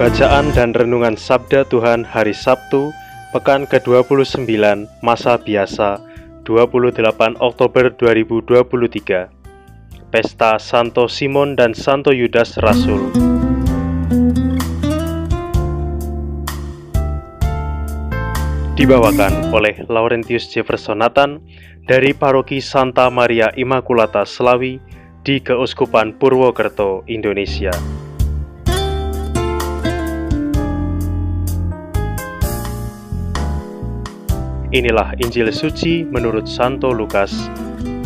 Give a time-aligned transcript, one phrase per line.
[0.00, 2.88] Bacaan dan Renungan Sabda Tuhan Hari Sabtu,
[3.36, 4.48] Pekan ke-29,
[5.04, 6.00] Masa Biasa,
[6.48, 7.04] 28
[7.36, 9.28] Oktober 2023
[10.08, 13.12] Pesta Santo Simon dan Santo Yudas Rasul
[18.80, 21.44] Dibawakan oleh Laurentius Jeffersonatan
[21.84, 24.80] dari Paroki Santa Maria Immaculata Selawi
[25.20, 27.99] di Keuskupan Purwokerto, Indonesia.
[34.70, 37.50] Inilah Injil suci menurut Santo Lukas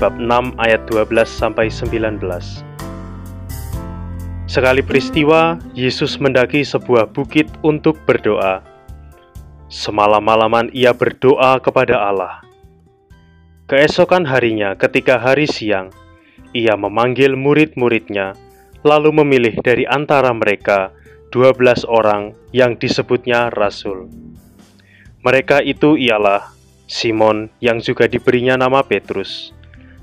[0.01, 2.25] bab 6 ayat 12 sampai 19.
[4.49, 8.65] Sekali peristiwa, Yesus mendaki sebuah bukit untuk berdoa.
[9.69, 12.41] Semalam-malaman ia berdoa kepada Allah.
[13.69, 15.93] Keesokan harinya ketika hari siang,
[16.57, 18.33] ia memanggil murid-muridnya,
[18.81, 20.97] lalu memilih dari antara mereka
[21.29, 24.09] 12 orang yang disebutnya rasul.
[25.25, 26.54] Mereka itu ialah
[26.85, 29.57] Simon yang juga diberinya nama Petrus,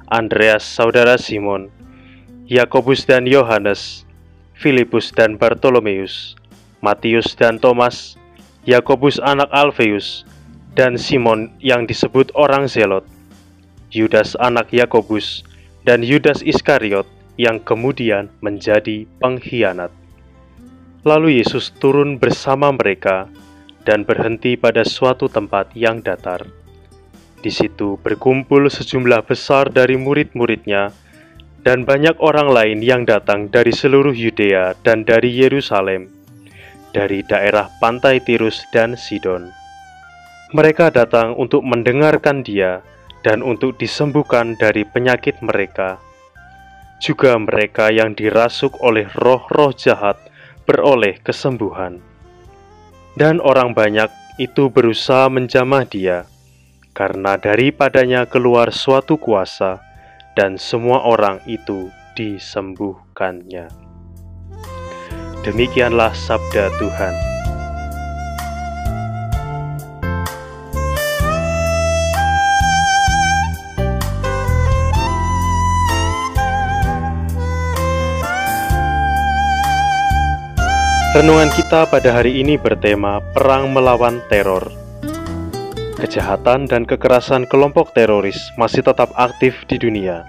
[0.10, 1.70] Andreas saudara Simon,
[2.50, 4.04] Yakobus dan Yohanes,
[4.58, 6.34] Filipus dan Bartolomeus,
[6.82, 8.18] Matius dan Thomas,
[8.66, 10.26] Yakobus anak Alfeus,
[10.74, 13.06] dan Simon yang disebut orang Zelot,
[13.94, 15.46] Yudas anak Yakobus,
[15.86, 17.06] dan Yudas Iskariot
[17.38, 19.94] yang kemudian menjadi pengkhianat.
[21.06, 23.26] Lalu Yesus turun bersama mereka
[23.86, 26.61] dan berhenti pada suatu tempat yang datar.
[27.42, 30.94] Di situ berkumpul sejumlah besar dari murid-muridnya
[31.66, 36.06] dan banyak orang lain yang datang dari seluruh Yudea dan dari Yerusalem,
[36.94, 39.50] dari daerah pantai Tirus dan Sidon.
[40.54, 42.86] Mereka datang untuk mendengarkan dia
[43.26, 45.98] dan untuk disembuhkan dari penyakit mereka.
[47.02, 50.22] Juga mereka yang dirasuk oleh roh-roh jahat
[50.70, 52.06] beroleh kesembuhan.
[53.18, 56.31] Dan orang banyak itu berusaha menjamah dia,
[56.92, 59.80] karena daripadanya keluar suatu kuasa,
[60.36, 63.68] dan semua orang itu disembuhkannya.
[65.42, 67.16] Demikianlah sabda Tuhan.
[81.12, 84.81] Renungan kita pada hari ini bertema Perang Melawan Teror.
[86.02, 90.26] Kejahatan dan kekerasan kelompok teroris masih tetap aktif di dunia.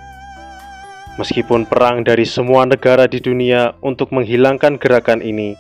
[1.16, 5.56] Meskipun perang dari semua negara di dunia untuk menghilangkan gerakan ini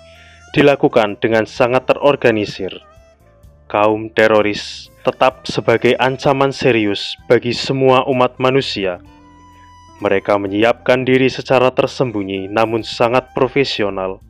[0.52, 2.76] dilakukan dengan sangat terorganisir,
[3.72, 9.00] kaum teroris tetap sebagai ancaman serius bagi semua umat manusia.
[10.04, 14.20] Mereka menyiapkan diri secara tersembunyi namun sangat profesional.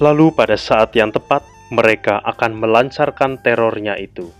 [0.00, 4.32] Lalu, pada saat yang tepat, mereka akan melancarkan terornya itu.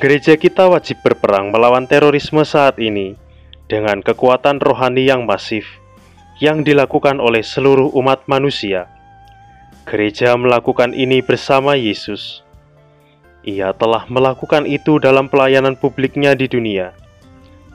[0.00, 3.12] Gereja kita wajib berperang melawan terorisme saat ini
[3.68, 5.68] dengan kekuatan rohani yang masif
[6.40, 8.88] yang dilakukan oleh seluruh umat manusia.
[9.84, 12.40] Gereja melakukan ini bersama Yesus.
[13.44, 16.96] Ia telah melakukan itu dalam pelayanan publiknya di dunia.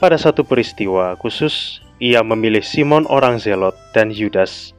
[0.01, 4.73] Pada satu peristiwa khusus, ia memilih Simon orang Zelot dan Yudas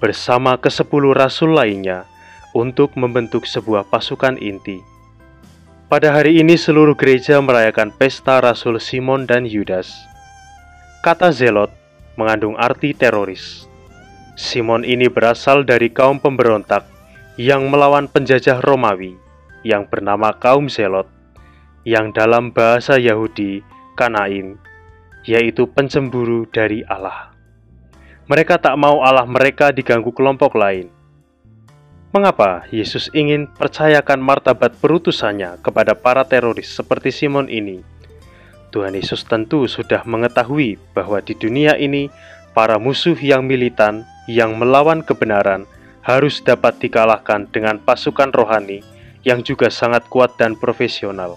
[0.00, 2.08] bersama kesepuluh rasul lainnya
[2.56, 4.97] untuk membentuk sebuah pasukan inti
[5.88, 9.88] pada hari ini seluruh gereja merayakan pesta Rasul Simon dan Yudas.
[11.00, 11.72] Kata zelot
[12.20, 13.64] mengandung arti teroris.
[14.36, 16.84] Simon ini berasal dari kaum pemberontak
[17.40, 19.16] yang melawan penjajah Romawi
[19.64, 21.08] yang bernama kaum zelot,
[21.88, 23.64] yang dalam bahasa Yahudi
[23.96, 24.60] Kanaim,
[25.24, 27.32] yaitu pencemburu dari Allah.
[28.28, 30.92] Mereka tak mau Allah mereka diganggu kelompok lain,
[32.08, 37.84] Mengapa Yesus ingin percayakan martabat perutusannya kepada para teroris seperti Simon ini?
[38.72, 42.08] Tuhan Yesus tentu sudah mengetahui bahwa di dunia ini
[42.56, 45.68] para musuh yang militan yang melawan kebenaran
[46.00, 48.80] harus dapat dikalahkan dengan pasukan rohani
[49.28, 51.36] yang juga sangat kuat dan profesional.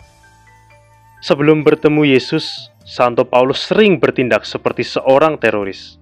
[1.19, 5.99] Sebelum bertemu Yesus, Santo Paulus sering bertindak seperti seorang teroris.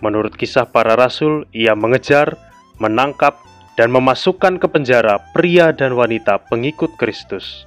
[0.00, 2.40] Menurut kisah para rasul, ia mengejar,
[2.80, 3.36] menangkap,
[3.78, 7.62] dan memasukkan ke penjara pria dan wanita pengikut Kristus.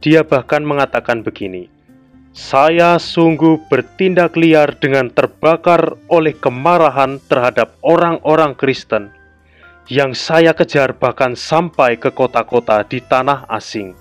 [0.00, 1.68] Dia bahkan mengatakan begini,
[2.32, 9.12] "Saya sungguh bertindak liar dengan terbakar oleh kemarahan terhadap orang-orang Kristen
[9.92, 13.92] yang saya kejar bahkan sampai ke kota-kota di tanah asing."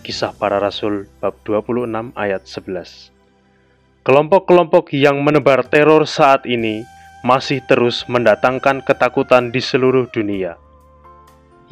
[0.00, 3.12] Kisah para Rasul bab 26 ayat 11.
[4.04, 6.84] Kelompok-kelompok yang menebar teror saat ini
[7.24, 10.60] masih terus mendatangkan ketakutan di seluruh dunia.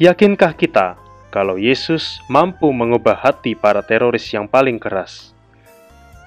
[0.01, 0.97] Yakinkah kita
[1.29, 5.37] kalau Yesus mampu mengubah hati para teroris yang paling keras?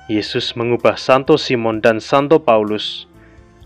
[0.07, 3.11] Yesus mengubah Santo Simon dan Santo Paulus,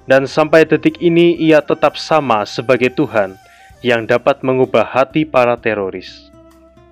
[0.09, 3.37] dan sampai detik ini ia tetap sama sebagai Tuhan
[3.85, 6.33] yang dapat mengubah hati para teroris.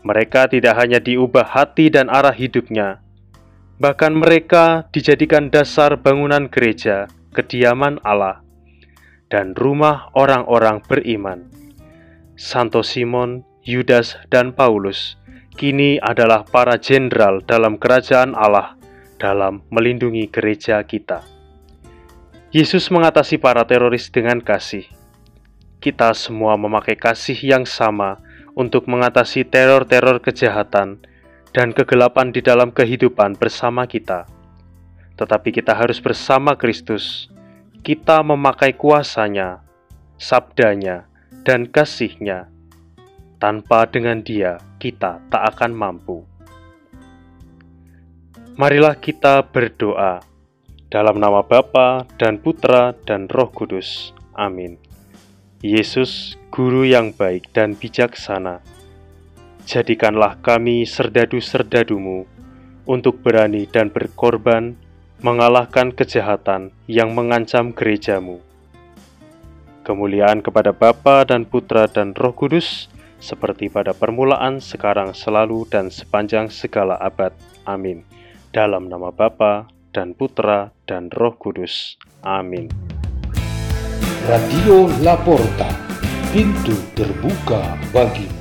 [0.05, 3.01] Mereka tidak hanya diubah hati dan arah hidupnya,
[3.81, 8.45] bahkan mereka dijadikan dasar bangunan gereja, kediaman Allah,
[9.29, 11.49] dan rumah orang-orang beriman.
[12.37, 15.19] Santo Simon, Yudas, dan Paulus
[15.59, 18.79] kini adalah para jenderal dalam kerajaan Allah
[19.19, 21.27] dalam melindungi gereja kita.
[22.55, 24.87] Yesus mengatasi para teroris dengan kasih.
[25.83, 28.23] Kita semua memakai kasih yang sama
[28.55, 31.03] untuk mengatasi teror-teror kejahatan
[31.53, 34.25] dan kegelapan di dalam kehidupan bersama kita.
[35.19, 37.27] Tetapi kita harus bersama Kristus
[37.83, 39.63] kita memakai kuasanya,
[40.19, 41.07] sabdanya,
[41.47, 42.51] dan kasihnya.
[43.39, 46.27] Tanpa dengan dia, kita tak akan mampu.
[48.59, 50.19] Marilah kita berdoa
[50.91, 54.11] dalam nama Bapa dan Putra dan Roh Kudus.
[54.35, 54.83] Amin.
[55.63, 58.59] Yesus, Guru yang baik dan bijaksana,
[59.63, 62.27] jadikanlah kami serdadu-serdadumu
[62.89, 64.75] untuk berani dan berkorban
[65.19, 68.39] mengalahkan kejahatan yang mengancam gerejamu.
[69.83, 72.87] Kemuliaan kepada Bapa dan Putra dan Roh Kudus,
[73.19, 77.35] seperti pada permulaan, sekarang, selalu, dan sepanjang segala abad.
[77.67, 78.07] Amin.
[78.55, 81.99] Dalam nama Bapa dan Putra dan Roh Kudus.
[82.23, 82.71] Amin.
[84.29, 85.73] Radio Laporta,
[86.31, 88.38] pintu terbuka bagimu.